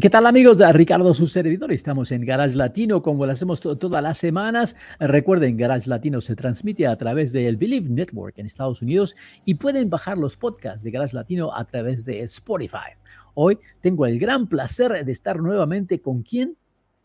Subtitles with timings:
[0.00, 1.72] ¿Y qué tal amigos Ricardo, su servidor?
[1.72, 4.74] Estamos en Garage Latino como lo hacemos todas las semanas.
[4.98, 9.90] Recuerden, Garage Latino se transmite a través del Believe Network en Estados Unidos y pueden
[9.90, 12.96] bajar los podcasts de Garage Latino a través de Spotify.
[13.34, 16.56] Hoy tengo el gran placer de estar nuevamente con quien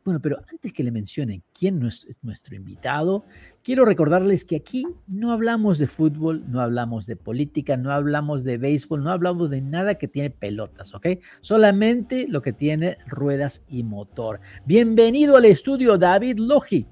[0.06, 3.26] bueno, pero antes que le mencionen quién es nuestro invitado,
[3.64, 8.60] quiero recordarles que aquí no hablamos de fútbol, no hablamos de política, no hablamos de
[8.60, 11.08] béisbol, no hablamos de nada que tiene pelotas, ¿ok?
[11.42, 14.42] Solamente lo que tiene ruedas y motor.
[14.68, 16.86] Bienvenido al estudio, David Logi.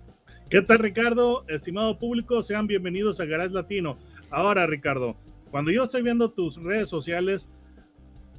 [0.50, 1.46] ¿Qué tal, Ricardo?
[1.48, 4.00] Estimado público, sean bienvenidos a Garage Latino.
[4.32, 5.16] Ahora, Ricardo,
[5.52, 7.48] cuando yo estoy viendo tus redes sociales,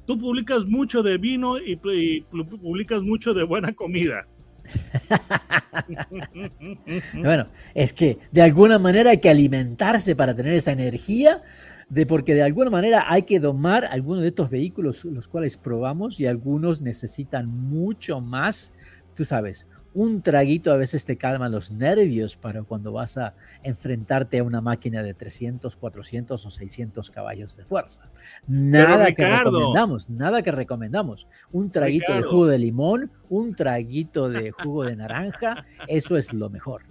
[0.05, 4.27] tú publicas mucho de vino y, y publicas mucho de buena comida.
[7.13, 11.41] bueno, es que de alguna manera hay que alimentarse para tener esa energía,
[11.89, 16.19] de porque de alguna manera hay que domar algunos de estos vehículos, los cuales probamos,
[16.19, 18.73] y algunos necesitan mucho más,
[19.15, 24.39] tú sabes, un traguito a veces te calma los nervios para cuando vas a enfrentarte
[24.39, 28.11] a una máquina de 300, 400 o 600 caballos de fuerza.
[28.45, 31.27] Nada que recomendamos, nada que recomendamos.
[31.53, 36.49] Un traguito de jugo de limón, un traguito de jugo de naranja, eso es lo
[36.49, 36.83] mejor.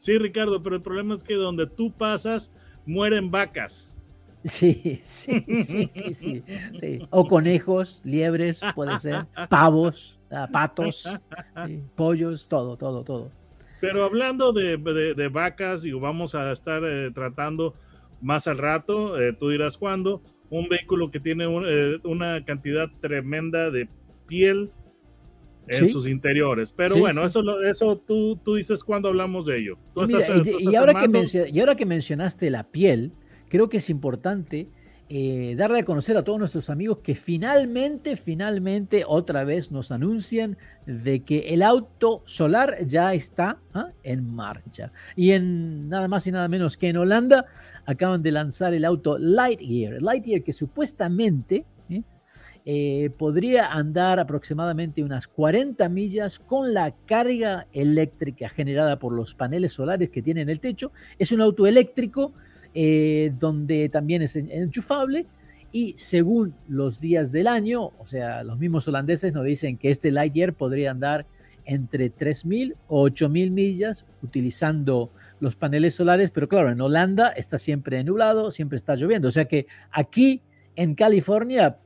[0.00, 2.50] Sí, Ricardo, pero el problema es que donde tú pasas
[2.84, 3.96] mueren vacas.
[4.42, 11.04] Sí, sí, sí, sí, sí, O conejos, liebres, puede ser, pavos, ah, patos,
[11.96, 13.30] pollos, todo, todo, todo.
[13.80, 17.74] Pero hablando de, vacas, y vamos a estar eh, tratando
[18.20, 23.70] más al rato, eh, tú dirás cuándo, un vehículo que tiene eh, una cantidad tremenda
[23.70, 23.88] de
[24.26, 24.70] piel
[25.68, 26.72] en sus interiores.
[26.72, 29.78] Pero bueno, eso eso tú, tú dices cuando hablamos de ello.
[30.58, 33.12] y, ahora que y ahora que mencionaste la piel,
[33.48, 34.68] creo que es importante
[35.08, 40.56] eh, darle a conocer a todos nuestros amigos que finalmente, finalmente, otra vez nos anuncian
[40.86, 43.90] de que el auto solar ya está ¿ah?
[44.02, 44.92] en marcha.
[45.14, 47.44] Y en nada más y nada menos que en Holanda
[47.84, 50.00] acaban de lanzar el auto Lightyear.
[50.00, 52.02] Lightyear que supuestamente ¿eh?
[52.64, 59.74] Eh, podría andar aproximadamente unas 40 millas con la carga eléctrica generada por los paneles
[59.74, 60.92] solares que tiene en el techo.
[61.18, 62.32] Es un auto eléctrico
[62.74, 65.26] eh, donde también es enchufable
[65.72, 70.12] y según los días del año, o sea, los mismos holandeses nos dicen que este
[70.12, 71.26] Lightyear podría andar
[71.64, 78.04] entre 3.000 o 8.000 millas utilizando los paneles solares, pero claro, en Holanda está siempre
[78.04, 80.42] nublado, siempre está lloviendo, o sea que aquí
[80.76, 81.76] en California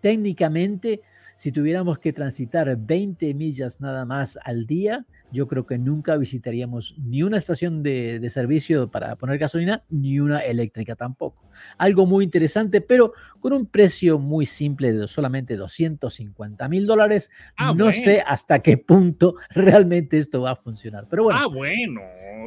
[0.00, 1.02] técnicamente
[1.36, 6.96] si tuviéramos que transitar 20 millas nada más al día, yo creo que nunca visitaríamos
[6.98, 11.46] ni una estación de, servicio para poner gasolina, ni una eléctrica tampoco.
[11.76, 17.30] Algo muy interesante, pero con un precio muy simple de solamente 250 mil dólares.
[17.58, 21.06] Ah, no sé hasta qué punto realmente esto va a funcionar.
[21.10, 22.00] Pero bueno, ah, bueno.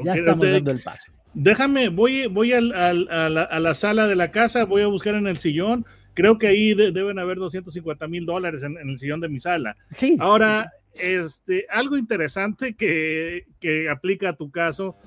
[0.03, 1.11] ya estamos dando el paso.
[1.35, 5.27] Déjame, voy, voy a, la, a la sala de la casa, voy a buscar en
[5.27, 5.85] el sillón
[6.19, 9.77] Creo que ahí deben haber 250 mil dólares en, el sillón de mi sala.
[9.93, 10.17] Sí.
[10.19, 14.97] Ahora, este, algo interesante que, que, aplica a tu caso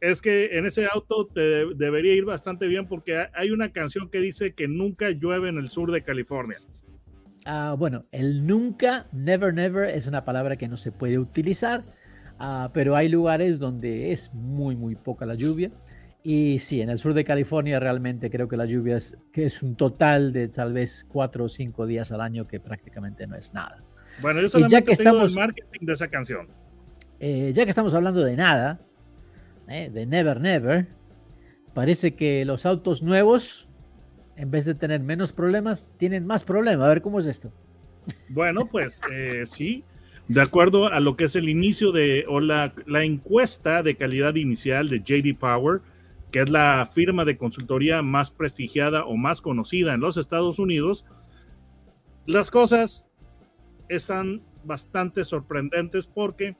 [0.00, 4.20] es que en ese auto te debería ir bastante bien porque hay una canción que
[4.20, 6.58] dice que nunca llueve en el sur de California.
[7.44, 11.82] Ah, bueno, el nunca, never, never es una palabra que no se puede utilizar,
[12.38, 15.70] ah, pero hay lugares donde es muy, muy poca la lluvia.
[16.24, 19.62] Y sí, en el sur de California realmente creo que la lluvia es, que es
[19.62, 23.52] un total de tal vez cuatro o cinco días al año que prácticamente no es
[23.52, 23.82] nada.
[24.20, 26.48] Bueno, yo solamente ya que estamos, marketing de esa canción.
[27.18, 28.80] Eh, ya que estamos hablando de nada,
[29.68, 30.86] eh, de Never Never,
[31.74, 33.68] parece que los autos nuevos,
[34.36, 36.86] en vez de tener menos problemas, tienen más problemas.
[36.86, 37.52] A ver, ¿cómo es esto?
[38.28, 39.84] Bueno, pues eh, sí,
[40.28, 44.34] de acuerdo a lo que es el inicio de, o la, la encuesta de calidad
[44.36, 45.80] inicial de JD Power,
[46.32, 51.04] que es la firma de consultoría más prestigiada o más conocida en los Estados Unidos,
[52.26, 53.06] las cosas
[53.88, 56.56] están bastante sorprendentes porque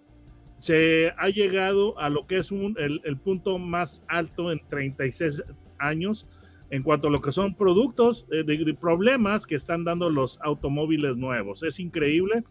[0.59, 5.43] se ha llegado a lo que es el, punto más alto en 36
[5.79, 6.29] años
[6.71, 11.17] en cuanto a lo que son productos eh, de, problemas que están dando los automóviles
[11.17, 11.63] nuevos.
[11.63, 12.45] Es increíble.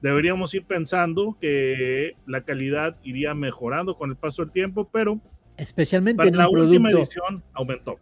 [0.00, 5.20] deberíamos ir pensando que la calidad iría mejorando con el paso del tiempo, pero
[5.56, 7.98] especialmente en la un última producto, edición aumentó.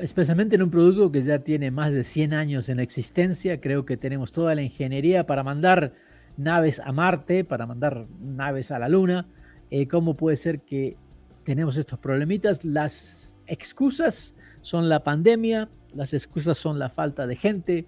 [0.00, 3.96] especialmente en un producto que ya tiene más de 100 años en existencia, creo que
[3.96, 5.92] tenemos toda la ingeniería para mandar
[6.36, 9.26] naves a Marte, para mandar naves a la Luna.
[9.70, 10.96] Eh, ¿Cómo puede ser que
[11.44, 12.64] tenemos estos problemitas?
[12.64, 17.86] Las excusas son la pandemia, las excusas son la falta de gente,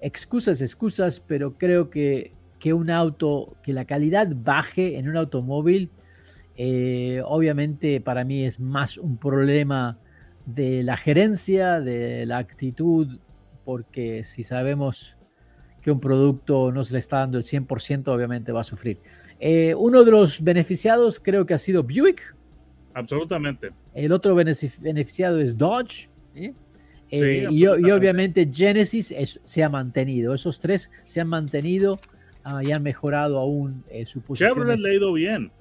[0.00, 5.90] excusas, excusas, pero creo que, que un auto, que la calidad baje en un automóvil,
[6.56, 9.98] eh, obviamente para mí es más un problema
[10.46, 13.18] de la gerencia, de la actitud,
[13.64, 15.18] porque si sabemos
[15.82, 18.98] que un producto no se le está dando el 100%, obviamente va a sufrir.
[19.38, 22.34] Eh, uno de los beneficiados creo que ha sido Buick.
[22.94, 23.70] Absolutamente.
[23.94, 26.08] El otro beneficiado es Dodge.
[26.34, 26.54] ¿eh?
[27.10, 30.34] Sí, y, y obviamente Genesis es- se ha mantenido.
[30.34, 32.00] Esos tres se han mantenido
[32.42, 34.54] ah, y han mejorado aún eh, su posición.
[34.54, 35.52] Chevrolet le ha ido bien.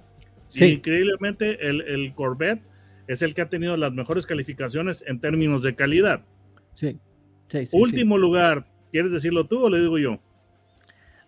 [0.47, 2.61] Sí, Increíblemente, el, el Corvette
[3.07, 6.25] es el que ha tenido las mejores calificaciones en términos de calidad.
[6.73, 6.99] sí,
[7.47, 10.19] sí, sí, Último lugar, ¿quieres decirlo tú o le digo yo?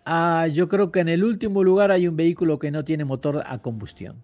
[0.04, 3.42] Ah, yo creo que en el último lugar hay un vehículo que no tiene motor
[3.44, 4.22] a combustión.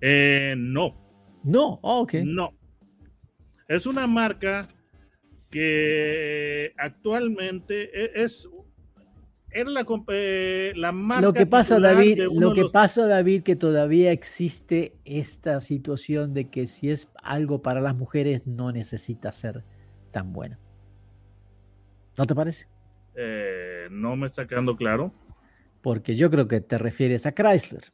[0.00, 0.94] Eh, no,
[1.42, 2.14] No, oh, ok.
[2.24, 2.50] no.
[3.68, 4.68] Es una marca
[5.50, 8.48] que actualmente e- es
[9.56, 13.56] era la, eh, la marca Lo que pasa, David, lo que los- pasa, David, que
[13.56, 19.64] todavía existe esta situación de que si es algo para las mujeres no necesita ser
[20.12, 20.58] tan buena.
[22.18, 22.66] ¿No te parece?
[23.18, 25.10] eh, no me está quedando claro.
[25.80, 27.84] Porque yo creo que te refieres a Chrysler.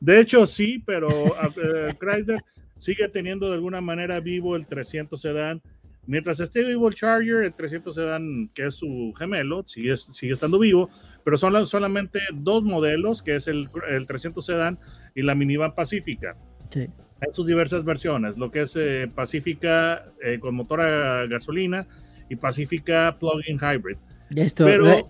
[0.00, 2.40] De hecho, sí, pero eh, Chrysler
[2.78, 5.60] sigue teniendo de alguna manera vivo el 300 sedán.
[6.06, 10.58] Mientras esté vivo el Charger, el 300 sedán, que es su gemelo, sigue, sigue estando
[10.58, 10.90] vivo,
[11.24, 14.78] pero son la- solamente dos modelos, que es el, el 300 sedán
[15.14, 16.36] y la minivan Pacífica.
[16.70, 16.88] Sí.
[17.20, 21.86] Hay sus diversas versiones, lo que es eh, Pacífica eh, con motor a gasolina
[22.28, 23.96] y Pacífica plug-in hybrid.
[24.34, 25.04] Esto, Pero- eh,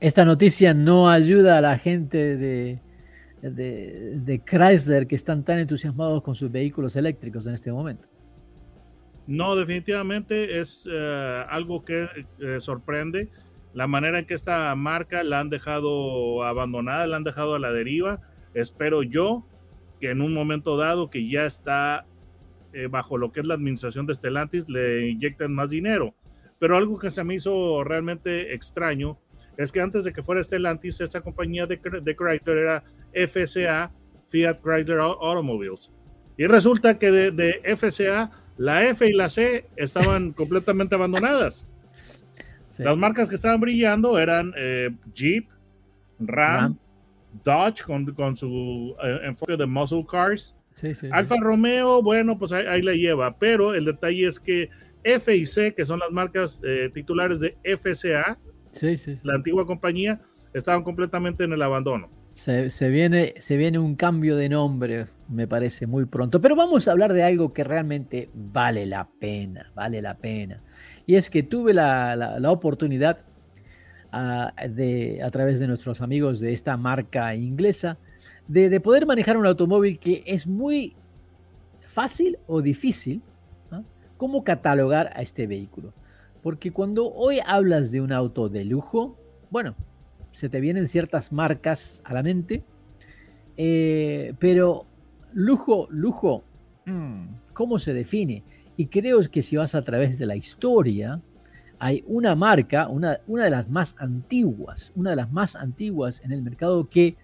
[0.00, 2.80] esta noticia no ayuda a la gente de,
[3.42, 8.08] de, de Chrysler que están tan entusiasmados con sus vehículos eléctricos en este momento.
[9.30, 12.08] No, definitivamente es eh, algo que
[12.40, 13.28] eh, sorprende.
[13.74, 17.70] La manera en que esta marca la han dejado abandonada, la han dejado a la
[17.72, 18.18] deriva.
[18.54, 19.46] Espero yo
[20.00, 22.06] que en un momento dado que ya está
[22.72, 26.12] eh, bajo lo que es la administración de Stellantis, le inyecten más dinero.
[26.58, 29.16] Pero algo que se me hizo realmente extraño
[29.56, 33.92] es que antes de que fuera Stellantis, esta compañía de, de Chrysler era FCA,
[34.26, 35.92] Fiat Chrysler Au- Automobiles.
[36.36, 41.68] Y resulta que de, de FCA, la F y la C estaban completamente abandonadas.
[42.68, 42.82] Sí.
[42.82, 45.48] Las marcas que estaban brillando eran eh, Jeep,
[46.20, 46.78] Ram, Ram.
[47.44, 50.54] Dodge con, con su eh, enfoque de muscle cars.
[50.72, 51.08] Sí, sí, sí.
[51.12, 54.70] Alfa Romeo, bueno, pues ahí, ahí la lleva, pero el detalle es que
[55.02, 58.38] F y C, que son las marcas eh, titulares de FCA,
[59.24, 60.20] la antigua compañía,
[60.52, 62.10] estaban completamente en el abandono.
[62.40, 66.40] Se, viene, se viene un cambio de nombre, me parece, muy pronto.
[66.40, 70.62] Pero vamos a hablar de algo que realmente vale la pena, vale la pena.
[71.04, 73.26] Y es que tuve la, la- oportunidad
[74.10, 77.98] ah, de, a través de nuestros amigos de esta marca inglesa
[78.48, 80.96] de, de poder manejar un automóvil que es muy
[81.84, 83.20] fácil o difícil.
[83.70, 83.82] ¿ah?
[84.16, 85.92] ¿Cómo catalogar a este vehículo?
[86.42, 89.18] Porque cuando hoy hablas de un auto de lujo,
[89.50, 89.76] bueno,
[90.32, 92.64] se te vienen ciertas marcas a la mente,
[93.56, 94.86] eh, pero
[95.32, 96.44] lujo, lujo,
[96.86, 98.44] mm, ¿cómo se define?
[98.76, 101.20] Y creo que si vas a través de la historia,
[101.78, 106.32] hay una marca, una, una de las más antiguas, una de las más antiguas en
[106.32, 107.16] el mercado que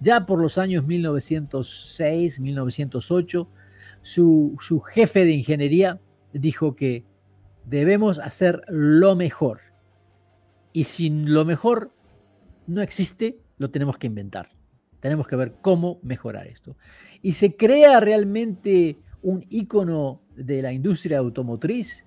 [0.00, 3.48] ya por los años 1906, 1908,
[4.00, 6.00] su, su jefe de ingeniería
[6.32, 7.04] dijo que
[7.64, 9.60] debemos hacer lo mejor.
[10.72, 11.92] Y si lo mejor
[12.66, 14.50] no existe, lo tenemos que inventar.
[15.00, 16.76] Tenemos que ver cómo mejorar esto.
[17.22, 22.06] Y se crea realmente un icono de la industria automotriz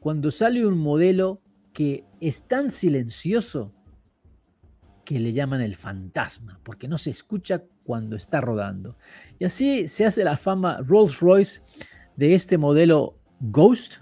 [0.00, 1.40] cuando sale un modelo
[1.72, 3.72] que es tan silencioso
[5.04, 8.96] que le llaman el fantasma, porque no se escucha cuando está rodando.
[9.38, 11.62] Y así se hace la fama Rolls Royce
[12.16, 13.96] de este modelo Ghost,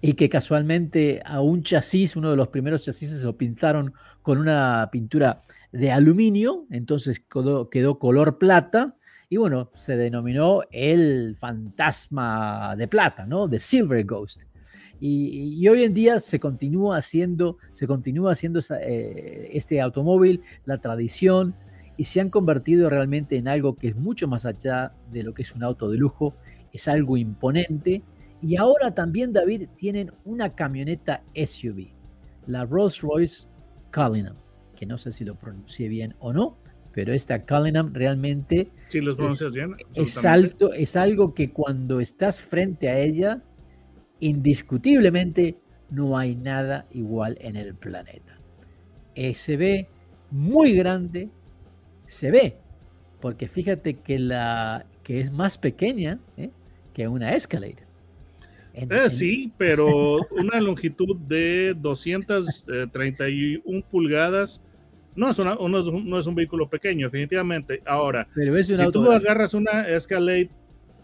[0.00, 4.88] y que casualmente a un chasis, uno de los primeros chasis, lo pintaron con una
[4.90, 5.42] pintura
[5.72, 8.96] de aluminio, entonces quedó, quedó color plata,
[9.28, 13.48] y bueno, se denominó el fantasma de plata, ¿no?
[13.48, 14.42] The Silver Ghost.
[15.02, 21.54] Y, hoy en día se continúa haciendo, se continúa haciendo eh, este automóvil, la tradición,
[21.96, 25.42] y se han convertido realmente en algo que es mucho más allá de lo que
[25.42, 26.34] es un auto de lujo,
[26.72, 28.02] es algo imponente.
[28.42, 31.88] Y ahora también, David, tienen una camioneta SUV,
[32.46, 33.46] la Rolls Royce
[33.92, 34.36] Cullinan,
[34.76, 36.56] que no sé si lo pronuncié bien o no,
[36.92, 38.70] pero esta Cullinan realmente
[39.94, 43.42] es, alto, es algo que cuando estás frente a ella,
[44.20, 45.58] indiscutiblemente
[45.90, 48.38] no hay nada igual en el planeta.
[49.14, 49.88] Eh, se ve
[50.30, 51.28] muy grande,
[52.06, 52.56] se ve,
[53.20, 56.50] porque fíjate que, la, que es más pequeña ¿eh?
[56.94, 57.89] que una Escalade.
[58.74, 64.60] Eh, sí, pero una longitud de 231 pulgadas
[65.16, 67.82] no es, una, no es un vehículo pequeño, definitivamente.
[67.84, 68.26] Ahora,
[68.62, 70.50] si tú agarras una Escalade,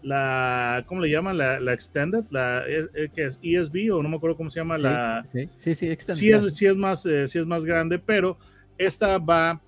[0.01, 1.37] la, ¿cómo le llaman?
[1.37, 4.59] La, la Extended, la eh, eh, que es ESB o no me acuerdo cómo se
[4.59, 4.77] llama.
[4.77, 6.49] la, sí, sí, sí, Extended.
[6.51, 8.37] Sí es, más, eh, es más grande, pero
[8.77, 9.61] esta va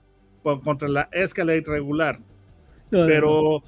[0.63, 2.19] contra la Escalade regular.
[2.89, 3.61] pero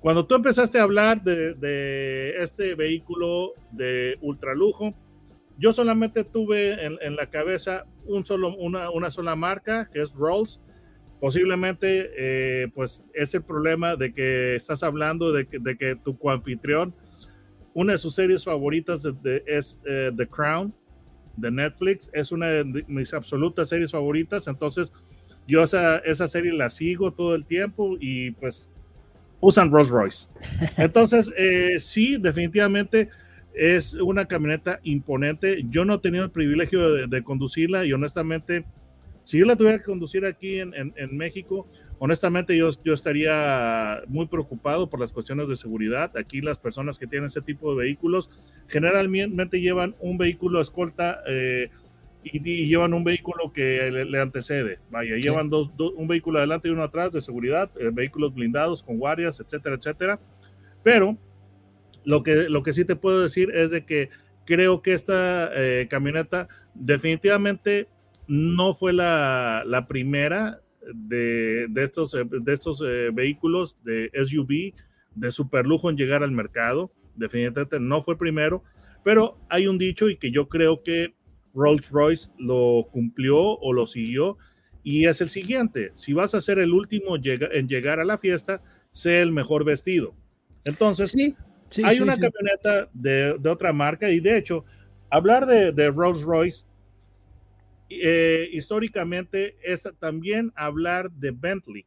[0.00, 4.94] cuando tú empezaste a hablar de, de este vehículo de ultralujo,
[5.58, 10.60] yo solamente tuve en, la cabeza un solo, una, una, sola marca, que es Rolls.
[11.20, 16.16] Posiblemente, eh, pues es el problema de que estás hablando de que, de que tu
[16.16, 16.94] coanfitrión,
[17.74, 19.02] una de sus series favoritas
[19.46, 20.72] es eh, The Crown
[21.36, 22.08] de Netflix.
[22.12, 24.46] Es una de mis absolutas series favoritas.
[24.46, 24.92] Entonces,
[25.48, 28.70] yo esa, esa serie la sigo todo el tiempo y pues
[29.40, 30.28] usan Rolls Royce.
[30.76, 33.08] Entonces, eh, sí, definitivamente
[33.54, 35.64] es una camioneta imponente.
[35.68, 38.64] Yo no he tenido el privilegio de, conducirla y honestamente,
[39.24, 41.66] si yo la tuviera que conducir aquí en, México,
[41.98, 46.16] honestamente yo, yo, estaría muy preocupado por las cuestiones de seguridad.
[46.16, 48.30] Aquí las personas que tienen ese tipo de vehículos
[48.68, 51.70] generalmente llevan un vehículo escolta eh,
[52.22, 54.78] y, llevan un vehículo que le, antecede.
[54.90, 58.98] Vaya, llevan dos, un vehículo adelante y uno atrás de seguridad, eh, vehículos blindados con
[58.98, 60.20] guardias, etcétera, etcétera.
[60.82, 61.16] Pero
[62.04, 64.10] lo que, lo que sí te puedo decir es de que
[64.44, 67.88] creo que esta eh, camioneta definitivamente
[68.26, 70.60] no fue la, primera
[70.92, 74.74] de, estos, de estos eh, vehículos de SUV
[75.14, 76.92] de superlujo en llegar al mercado.
[77.16, 78.62] Definitivamente no fue primero,
[79.04, 81.14] pero hay un dicho y que yo creo que
[81.54, 84.38] Rolls Royce lo cumplió o lo siguió
[84.82, 88.62] y es el siguiente, si vas a ser el último en llegar a la fiesta,
[88.90, 90.14] sé el mejor vestido.
[90.64, 91.34] Entonces, sí.
[91.84, 94.64] Hay una camioneta de, otra marca y de hecho,
[95.10, 96.64] hablar de, Rolls Royce
[97.90, 101.86] eh, históricamente es también hablar de Bentley,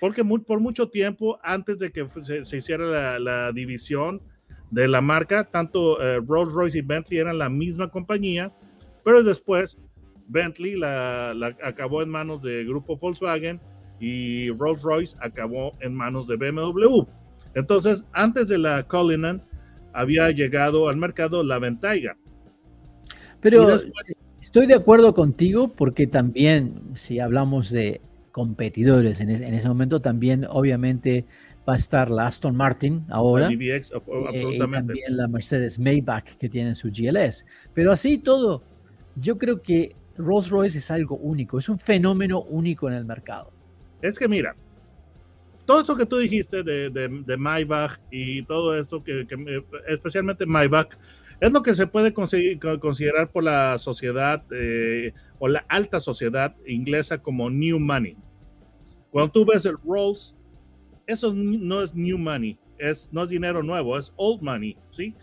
[0.00, 2.06] porque por mucho tiempo antes de que
[2.44, 4.20] se, hiciera la, división
[4.70, 8.52] de la marca, tanto eh, Rolls Royce y Bentley eran la misma compañía,
[9.04, 9.78] pero después
[10.28, 13.60] Bentley la, acabó en manos de grupo Volkswagen
[13.98, 17.04] y Rolls Royce acabó en manos de BMW.
[17.54, 19.42] Entonces, antes de la Cullinan,
[19.92, 22.16] había llegado al mercado la Ventaiga.
[23.40, 23.68] Pero
[24.40, 31.26] estoy de acuerdo contigo porque también, si hablamos de competidores en, ese momento, también obviamente
[31.68, 33.82] va a estar la Aston Martin ahora eh,
[34.54, 37.44] y también la Mercedes Maybach que tiene su GLS.
[37.74, 38.62] Pero así todo,
[39.16, 43.52] yo creo que Rolls Royce es algo único, es un fenómeno único en el mercado.
[44.02, 44.54] Es que mira,
[45.66, 49.26] todo eso que tú dijiste de, de, Maybach y todo esto, que,
[49.88, 50.96] especialmente Maybach,
[51.40, 57.22] es lo que se puede considerar por la sociedad eh, o la alta sociedad inglesa
[57.22, 58.16] como new money.
[59.10, 60.36] Cuando tú ves el Rolls,
[61.06, 65.14] eso no es new money, es, no es dinero nuevo, es old money, ¿sí?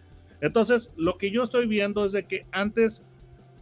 [0.42, 3.04] Entonces, lo que yo estoy viendo es de que antes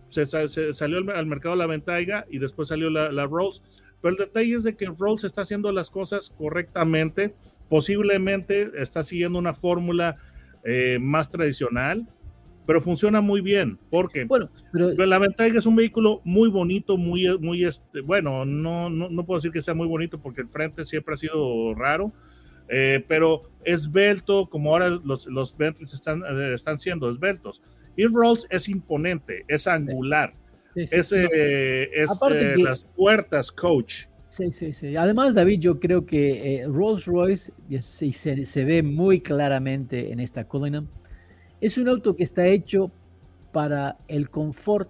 [0.09, 3.61] se, salió al, mercado la Ventaiga y después salió la, la Rolls,
[4.01, 7.33] pero el detalle es de que Rolls está haciendo las cosas correctamente,
[7.69, 10.17] posiblemente está siguiendo una fórmula
[10.63, 12.07] eh, más tradicional,
[12.65, 13.77] pero funciona muy bien.
[13.89, 14.93] porque Bueno, pero...
[15.05, 19.51] la ventaja es un vehículo muy bonito, muy, muy, este, bueno, no, no, puedo decir
[19.51, 22.11] que sea muy bonito porque el frente siempre ha sido raro,
[22.67, 27.61] eh, pero esbelto, como ahora los, los Bentleys están, eh, están siendo esbeltos.
[27.95, 30.33] Y Rolls es imponente, es angular.
[30.75, 34.05] Es, eh, eh, las puertas, coach.
[34.29, 34.97] Sí, sí, sí.
[34.97, 40.45] Además, David, yo creo que eh, Rolls Royce, se, se, ve muy claramente en esta
[40.45, 40.89] Cullinan,
[41.61, 42.91] es un auto que está hecho
[43.53, 44.89] para el confort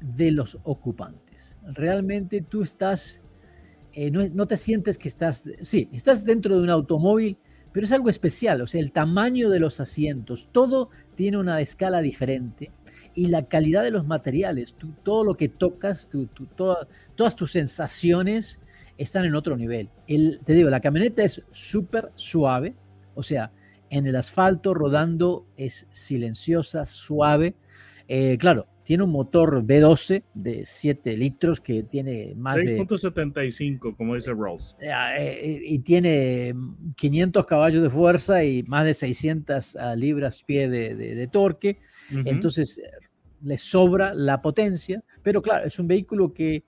[0.00, 1.54] de los ocupantes.
[1.74, 3.20] Realmente tú estás,
[4.10, 7.38] no, no, te sientes que estás, sí, estás dentro de un automóvil,
[7.72, 12.00] pero es algo especial, o sea, el tamaño de los asientos, todo tiene una escala
[12.00, 12.70] diferente
[13.14, 16.10] y la calidad de los materiales, todo lo que tocas,
[17.16, 18.60] todas tus sensaciones
[18.96, 19.90] están en otro nivel.
[20.06, 22.74] El, te digo, la camioneta es súper suave,
[23.14, 23.52] o sea,
[23.90, 27.54] en el asfalto rodando es silenciosa, suave.
[28.08, 32.78] Eh, claro, tiene un motor V12 de 7 litros que tiene más de...
[32.80, 34.76] 6.75, como dice Rolls.
[34.80, 36.54] Eh, eh, y tiene
[36.96, 41.78] 500 caballos de fuerza y más de 600 ah, libras pie de, torque.
[42.10, 42.82] Entonces,
[43.42, 45.02] le sobra la potencia.
[45.22, 46.64] Pero claro, es un vehículo que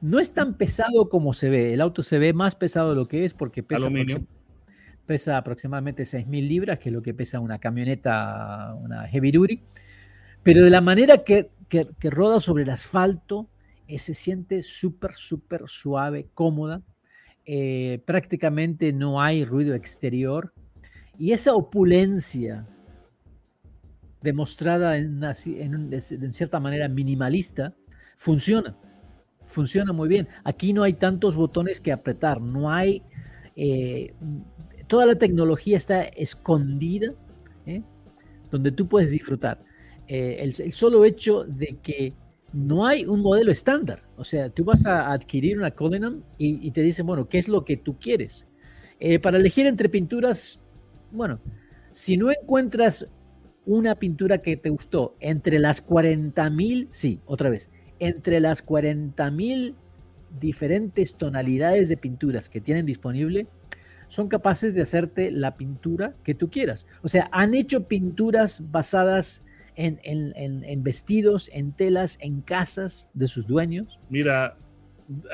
[0.00, 1.74] no es tan pesado como se ve.
[1.74, 3.88] El auto se ve más pesado de lo que es porque pesa,
[5.04, 9.62] pesa aproximadamente 6.000 libras, que es lo que pesa una camioneta, una heavy duty.
[10.42, 11.50] Pero de la manera que,
[12.02, 13.48] roda sobre el asfalto,
[13.86, 16.82] eh, se siente súper, súper suave, cómoda.
[17.46, 20.52] Eh, prácticamente no hay ruido exterior.
[21.18, 22.66] Y esa opulencia
[24.22, 27.74] demostrada en, en cierta manera minimalista
[28.16, 28.76] funciona.
[29.46, 30.28] Funciona muy bien.
[30.44, 32.40] Aquí no hay tantos botones que apretar.
[32.40, 33.02] No hay...
[33.56, 34.14] Eh,
[34.86, 37.12] toda la tecnología está escondida,
[38.50, 39.62] donde tú puedes disfrutar.
[40.12, 42.14] Eh, el, solo hecho de que
[42.52, 44.02] no hay un modelo estándar.
[44.16, 47.64] O sea, tú vas a adquirir una Cullinan y, te dicen, bueno, ¿qué es lo
[47.64, 48.44] que tú quieres?
[48.98, 50.58] Eh, para elegir entre pinturas,
[51.12, 51.38] bueno,
[51.92, 53.08] si no encuentras
[53.64, 59.30] una pintura que te gustó entre las 40 mil, sí, otra vez, entre las 40
[59.30, 59.76] mil
[60.40, 63.46] diferentes tonalidades de pinturas que tienen disponible,
[64.08, 66.88] son capaces de hacerte la pintura que tú quieras.
[67.02, 69.44] O sea, han hecho pinturas basadas
[69.76, 73.98] en, vestidos, en telas, en casas de sus dueños?
[74.08, 74.56] Mira,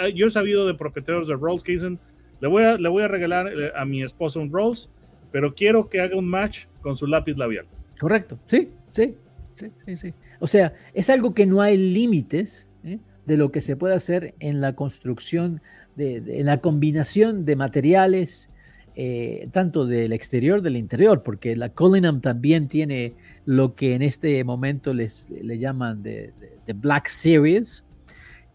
[0.00, 1.99] eh, yo he sabido de propietarios de Rolls que dicen,
[2.40, 4.90] le voy a, le voy a regalar eh, a mi esposo un Rolls,
[5.33, 7.66] pero quiero que haga un match con su lápiz labial.
[7.99, 9.16] Correcto, sí, sí,
[9.55, 10.14] sí, sí, sí.
[10.40, 12.99] O sea, es algo que no hay límites ¿eh?
[13.25, 15.62] de lo que se puede hacer en la construcción,
[15.97, 18.50] de, en la combinación de materiales,
[18.98, 23.12] eh, tanto del exterior del interior, porque la Cullinan también tiene
[23.44, 26.32] lo que en este momento les le llaman de,
[26.74, 27.85] Black Series,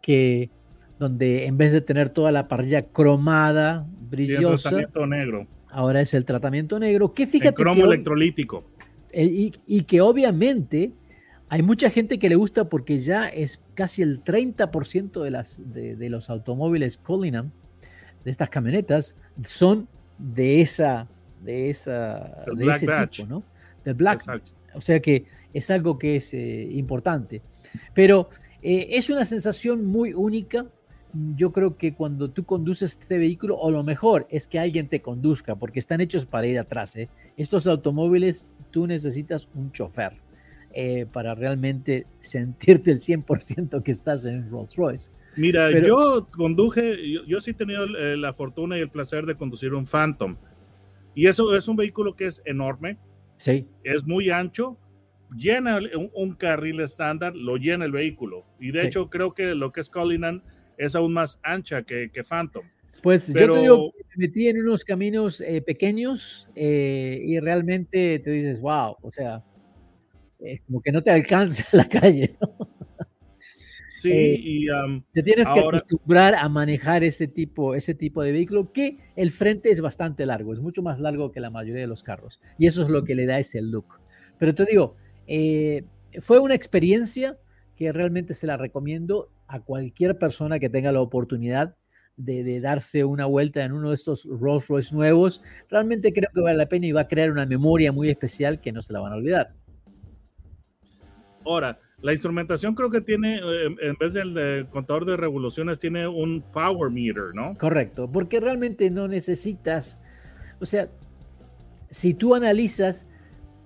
[0.01, 0.49] que
[0.97, 4.71] donde en vez de tener toda la parrilla cromada, brillosa,
[5.07, 5.45] negro.
[5.69, 7.53] ahora es el tratamiento negro, que fíjate...
[7.53, 8.63] cromo electrolítico.
[9.13, 10.91] y, y, que obviamente
[11.49, 15.95] hay mucha gente que le gusta porque ya es casi el 30% de, las, de,
[15.95, 17.51] de los automóviles Cullinan,
[18.25, 19.87] de estas camionetas, son
[20.21, 21.07] de esa,
[21.43, 23.43] de esa, de ese tipo, ¿no?
[23.83, 24.23] De Black.
[24.73, 27.41] O sea que es algo que es eh, importante.
[27.93, 28.29] Pero
[28.61, 30.65] eh, es una sensación muy única.
[31.35, 35.01] Yo creo que cuando tú conduces este vehículo, o lo mejor es que alguien te
[35.01, 36.95] conduzca, porque están hechos para ir atrás.
[36.95, 37.09] ¿eh?
[37.35, 40.13] Estos automóviles, tú necesitas un chofer
[41.11, 45.11] para realmente sentirte el 100% que estás en Rolls Royce.
[45.37, 49.73] Mira, yo conduje, yo, sí he tenido eh, la fortuna y el placer de conducir
[49.73, 50.35] un Phantom.
[51.15, 52.97] Y eso es un vehículo que es enorme.
[53.37, 53.67] Sí.
[53.83, 54.77] Es muy ancho.
[55.35, 55.79] Llena
[56.13, 58.45] un, carril estándar, lo llena el vehículo.
[58.59, 60.43] Y de hecho, creo que lo que es Cullinan
[60.77, 62.65] es aún más ancha que, que Phantom.
[63.01, 68.29] Pues yo te digo, me metí en unos caminos eh, pequeños eh, y realmente te
[68.29, 69.43] dices, wow, o sea,
[70.39, 72.35] es como que no te alcanza la calle.
[72.39, 72.69] ¿no?
[74.01, 74.67] Sí, eh, y
[75.13, 79.69] te tienes que acostumbrar a manejar ese tipo, ese tipo de vehículo que el frente
[79.69, 82.81] es bastante largo, es mucho más largo que la mayoría de los carros y eso
[82.81, 83.99] es lo que le da ese look.
[84.39, 84.95] Pero te digo,
[85.27, 85.83] eh,
[86.19, 87.37] fue una experiencia
[87.75, 91.75] que realmente se la recomiendo a cualquier persona que tenga la oportunidad
[92.17, 95.43] de, darse una vuelta en uno de estos Rolls Royce nuevos.
[95.69, 98.71] Realmente creo que vale la pena y va a crear una memoria muy especial que
[98.71, 99.53] no se la van a olvidar.
[101.45, 106.41] Ahora, la instrumentación creo que tiene, eh, en vez del contador de revoluciones, tiene un
[106.41, 107.57] power meter, ¿no?
[107.57, 110.01] Correcto, porque realmente no necesitas,
[110.59, 110.89] o sea,
[111.89, 113.07] si tú analizas,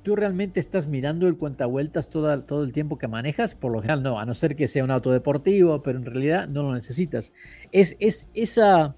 [0.04, 4.04] tú realmente estás mirando el cuentavueltas todo, todo el tiempo que manejas, por lo general
[4.04, 7.34] no, a no ser que sea un auto deportivo, pero en realidad no lo necesitas.
[7.72, 8.96] Es, es, esa,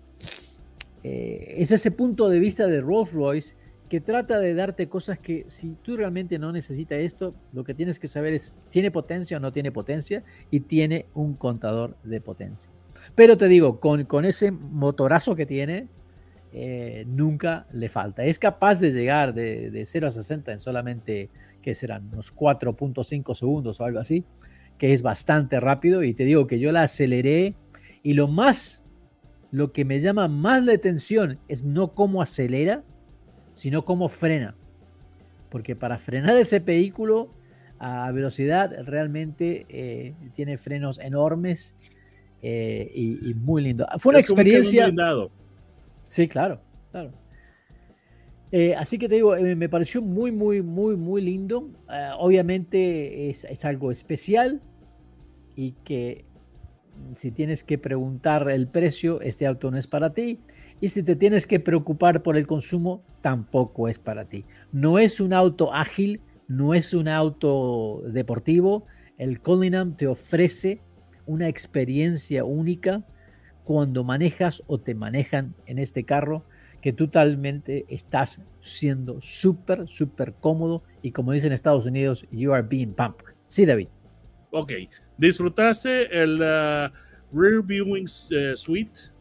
[1.03, 3.55] eh, es ese punto de vista de Rolls Royce
[3.89, 7.99] que trata de darte cosas que si tú realmente no necesitas esto, lo que tienes
[7.99, 10.23] que saber es, ¿tiene potencia o no tiene potencia?
[10.51, 12.71] Y tiene un contador de potencia.
[13.15, 15.87] Pero te digo, con, con ese motorazo que tiene,
[16.51, 18.25] eh, nunca le falta.
[18.25, 21.29] Es capaz de llegar de, de 0 a 60 en solamente,
[21.61, 22.09] ¿qué serán?
[22.11, 24.25] Unos 4.5 segundos o algo así,
[24.77, 26.03] que es bastante rápido.
[26.03, 27.55] Y te digo que yo la aceleré
[28.03, 28.83] y lo más,
[29.51, 32.83] lo que me llama más la atención es no cómo acelera,
[33.57, 34.55] sino cómo frena.
[35.49, 37.31] Porque para frenar ese vehículo
[37.79, 41.75] a velocidad realmente eh, tiene frenos enormes
[42.41, 43.87] eh, y, muy lindo.
[43.97, 44.91] Fue una experiencia.
[46.05, 47.11] Sí, claro, claro.
[48.51, 51.69] Eh, así que te digo, me pareció muy, muy, muy, muy lindo.
[52.17, 54.61] obviamente es, es, algo especial
[55.55, 56.25] y que
[57.15, 60.39] si tienes que preguntar el precio, este auto no es para ti.
[60.79, 64.45] Y si te tienes que preocupar por el consumo, tampoco es para ti.
[64.71, 68.85] No es un auto ágil, no es un auto deportivo.
[69.17, 70.81] El Cullinan te ofrece
[71.25, 73.03] una experiencia única
[73.63, 76.45] cuando manejas o te manejan en este carro
[76.81, 82.65] que totalmente estás siendo súper, súper cómodo y como dicen en Estados Unidos, you are
[82.65, 83.33] being pampered.
[83.47, 83.87] Sí, David.
[84.51, 84.73] Ok.
[85.17, 86.89] ¿Disfrutaste el uh,
[87.33, 89.16] Rear Viewing uh, Suite?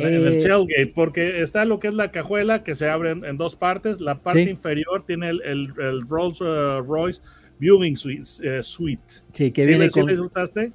[0.00, 3.56] el eh, tailgate, porque está lo que es la cajuela que se abre en, dos
[3.56, 4.00] partes.
[4.00, 7.20] La parte inferior tiene el, el, Rolls uh, Royce
[7.58, 9.02] Viewing Suite.
[9.32, 10.06] Sí, que viene, con,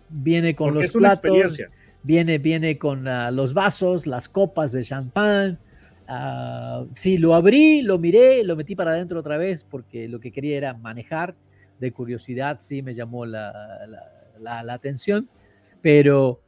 [0.10, 1.58] viene con los platos,
[2.04, 5.60] viene, viene con los vasos, las copas de champán.
[6.08, 10.32] Uh, sí, lo abrí, lo miré, lo metí para adentro otra vez porque lo que
[10.32, 11.36] quería era manejar
[11.80, 13.54] de curiosidad sí me llamó la,
[14.40, 15.30] la, atención,
[15.82, 16.42] pero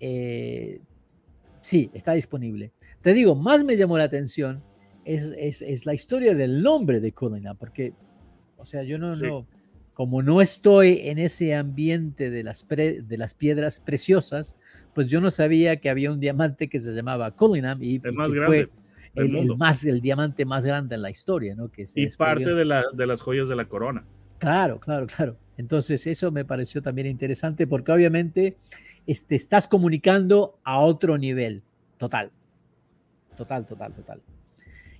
[0.00, 0.80] eh,
[1.62, 2.72] sí, está disponible.
[3.00, 4.62] Te digo, más me llamó la atención
[5.04, 7.92] es, es, es la historia del nombre de Colina, porque,
[8.56, 9.46] o sea, yo no, no,
[9.94, 14.54] como no estoy en ese ambiente de las, de las piedras preciosas,
[14.94, 18.32] pues yo no sabía que había un diamante que se llamaba Cullinan y, el más
[18.32, 18.68] grande
[19.14, 21.70] fue el, más, el diamante más grande en la historia, ¿no?
[21.70, 24.04] Que y parte de, la, de las joyas de la corona.
[24.38, 25.36] Claro, claro, claro.
[25.56, 28.56] Entonces eso me pareció también interesante porque obviamente
[29.06, 31.62] este, estás comunicando a otro nivel,
[31.98, 32.30] total,
[33.36, 34.22] total, total, total.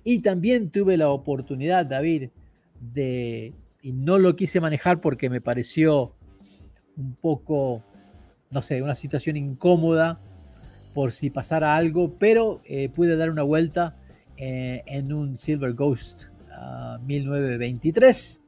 [0.03, 2.29] Y también tuve la oportunidad, David,
[2.79, 6.13] de, y no lo quise manejar porque me pareció
[6.97, 7.83] un poco,
[8.51, 10.19] no sé, una situación incómoda
[10.93, 13.95] por si pasara algo, pero eh, pude dar una vuelta
[14.37, 16.25] eh, en un Silver Ghost
[17.05, 18.42] 1923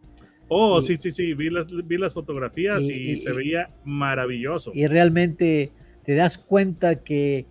[0.47, 4.71] Oh, sí, sí, sí, vi las, vi las fotografías y, se veía maravilloso.
[4.73, 5.71] Y realmente
[6.03, 7.45] te das cuenta que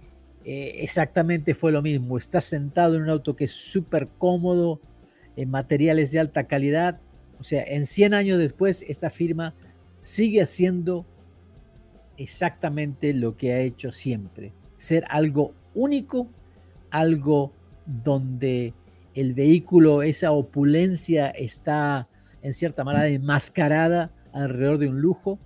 [0.45, 2.17] eh, exactamente fue lo mismo.
[2.19, 4.81] Estás sentado en un auto que es súper cómodo,
[5.37, 7.01] en materiales de alta calidad.
[7.41, 9.55] O sea, en 100 años después, esta firma
[10.03, 11.05] sigue haciendo
[12.17, 14.53] exactamente lo que ha hecho siempre.
[14.77, 16.29] Ser algo único,
[16.91, 17.53] algo
[17.87, 18.73] donde
[19.15, 22.09] el vehículo, esa opulencia está
[22.45, 25.39] en cierta manera enmascarada alrededor de un lujo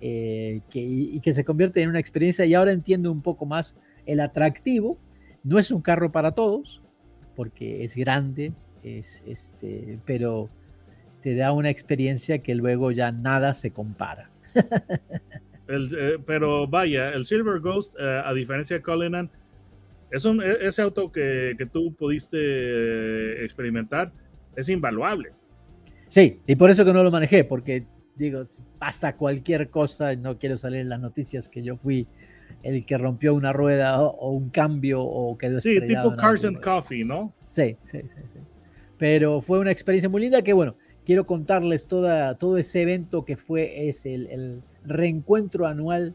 [0.00, 3.76] eh, que, y que se convierte en una experiencia y ahora entiendo un poco más
[4.06, 4.98] el atractivo.
[5.44, 6.82] No es un carro para todos,
[7.36, 10.48] porque es grande, es este, pero
[11.20, 14.30] te da una experiencia que luego ya nada se compara.
[15.68, 19.28] Eh, pero vaya, el Silver Ghost, eh, a diferencia de Cullinan,
[20.12, 24.12] es un, e, ese auto que, que tú pudiste experimentar
[24.54, 25.32] es invaluable.
[26.08, 27.84] Sí, y por eso que no lo manejé, porque
[28.16, 28.44] digo,
[28.78, 32.06] pasa cualquier cosa, no quiero salir en las noticias que yo fui
[32.62, 37.04] el que rompió una rueda o, un cambio o quedó Sí, tipo Cars and Coffee,
[37.04, 37.32] ¿no?
[37.44, 38.38] Sí, sí, sí, sí.
[38.98, 43.36] Pero fue una experiencia muy linda que, bueno, quiero contarles toda, todo ese evento que
[43.36, 46.14] fue es el, reencuentro anual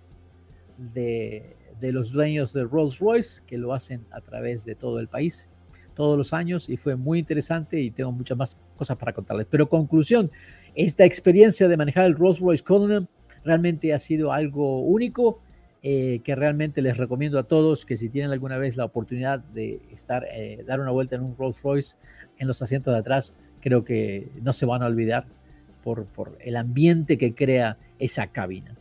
[0.77, 5.09] de, de, los dueños de Rolls Royce, que lo hacen a través de todo el
[5.09, 5.49] país
[5.93, 9.45] todos los años y fue muy interesante y tengo muchas más cosas para contarles.
[9.47, 10.31] Pero conclusión,
[10.73, 13.07] esta experiencia de manejar el Rolls Royce Cullinan
[13.45, 15.39] realmente ha sido algo único
[15.83, 19.81] eh, que realmente les recomiendo a todos que si tienen alguna vez la oportunidad de
[19.93, 21.95] estar, eh, dar una vuelta en un Rolls Royce
[22.39, 25.27] en los asientos de atrás, creo que no se van a olvidar
[25.83, 28.75] por, por el ambiente que crea esa cabina.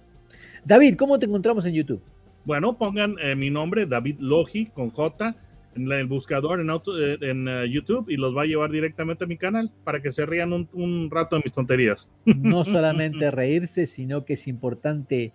[0.65, 2.03] David, ¿cómo te encontramos en YouTube?
[2.47, 5.37] Bueno, pongan eh, mi nombre, David Logi, con J
[5.75, 9.25] en el buscador en, auto, eh, en uh, YouTube y los va a llevar directamente
[9.25, 12.09] a mi canal para que se rían un, un rato de mis tonterías.
[12.25, 15.33] No solamente reírse, sino que es importante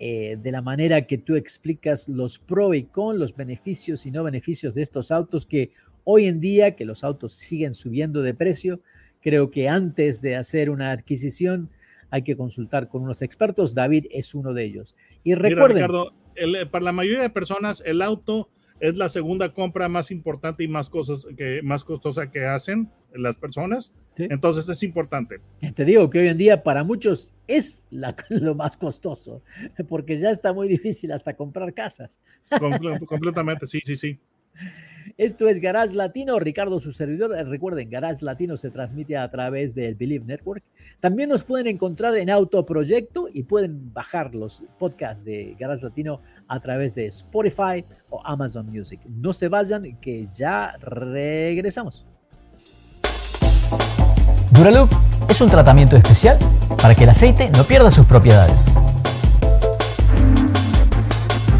[0.00, 4.22] eh, de la manera que tú explicas los pro y con, los beneficios y no
[4.22, 5.72] beneficios de estos autos que
[6.04, 8.80] hoy en día, que los autos siguen subiendo de precio,
[9.20, 11.68] creo que antes de hacer una adquisición
[12.10, 13.74] hay que consultar con unos expertos.
[13.74, 14.94] David es uno de ellos.
[15.24, 16.12] Y recuerden, Ricardo,
[16.70, 18.48] para la mayoría de personas, el auto
[18.80, 23.36] es la segunda compra más importante y más cosas que más costosa que hacen las
[23.36, 23.92] personas.
[24.16, 25.40] Entonces es importante.
[25.74, 27.86] Te digo que hoy en día para muchos es
[28.28, 29.42] lo más costoso,
[29.88, 32.20] porque ya está muy difícil hasta comprar casas.
[33.06, 34.18] completamente, sí, sí, sí.
[35.16, 37.30] Esto es Garage Latino, Ricardo su servidor.
[37.48, 40.62] Recuerden, Garage Latino se transmite a través del Believe Network.
[41.00, 46.60] También nos pueden encontrar en Autoproyecto y pueden bajar los podcasts de Garage Latino a
[46.60, 49.00] través de Spotify o Amazon Music.
[49.08, 52.06] No se vayan, que ya regresamos.
[54.52, 54.90] Duraloop
[55.28, 56.38] es un tratamiento especial
[56.80, 58.66] para que el aceite no pierda sus propiedades.